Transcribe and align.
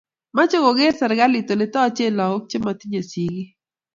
Mechei 0.35 0.63
koker 0.63 0.93
serikalit 0.99 1.47
ole 1.53 1.65
tochei 1.73 2.11
lagok 2.17 2.43
che 2.49 2.57
matinye 2.63 3.01
sigik 3.09 3.49